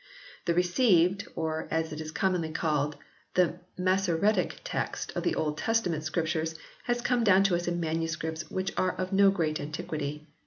[0.45, 2.95] The Received, or, as it is commonly called,
[3.35, 8.49] the Massoretic Text of the Old Testament Scriptures, has come down to us in manuscripts
[8.49, 10.25] which are of no great antiquity.